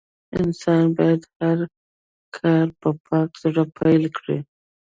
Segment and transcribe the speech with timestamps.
[0.39, 1.59] انسان بايد هر
[2.37, 4.37] کار په پاک زړه پيل کړي.